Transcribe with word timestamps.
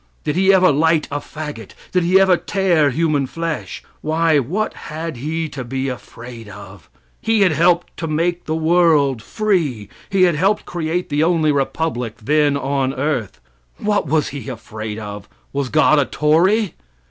"Did 0.23 0.35
he 0.35 0.51
ever 0.51 0.71
light 0.71 1.07
a 1.11 1.19
fagot? 1.21 1.75
Did 1.91 2.03
he 2.03 2.19
ever 2.19 2.35
tear 2.35 2.89
human 2.89 3.27
flesh? 3.27 3.83
Why, 4.01 4.39
what 4.39 4.73
had 4.73 5.17
he 5.17 5.47
to 5.49 5.63
be 5.63 5.89
afraid 5.89 6.49
of? 6.49 6.89
He 7.21 7.41
had 7.41 7.51
helped 7.51 7.95
to 7.97 8.07
make 8.07 8.45
the 8.45 8.55
world 8.55 9.21
free. 9.21 9.89
He 10.09 10.23
had 10.23 10.33
helped 10.33 10.65
create 10.65 11.09
the 11.09 11.21
only 11.23 11.51
republic 11.51 12.15
then 12.19 12.57
on 12.57 12.89
the 12.89 12.97
earth. 12.97 13.39
What 13.77 14.07
was 14.07 14.29
he 14.29 14.49
afraid 14.49 14.97
of? 14.97 15.29
Was 15.53 15.69
God 15.69 15.99
a 15.99 16.05
tory? 16.05 16.73